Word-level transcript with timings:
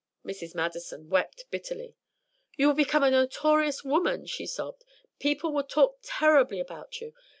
Mrs. 0.25 0.55
Madison 0.55 1.11
wept 1.11 1.45
bitterly. 1.51 1.95
"You 2.57 2.65
will 2.65 2.73
become 2.73 3.03
a 3.03 3.11
notorious 3.11 3.83
woman," 3.83 4.25
she 4.25 4.47
sobbed. 4.47 4.83
"People 5.19 5.53
will 5.53 5.61
talk 5.63 5.99
terribly 6.01 6.59
about 6.59 6.99
you. 7.01 7.13